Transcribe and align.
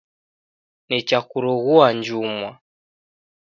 Nicha 0.87 1.19
kuroghua 1.29 1.87
njumwa. 1.97 2.49